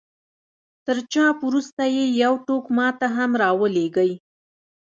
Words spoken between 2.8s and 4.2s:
ته هم را ولېږئ.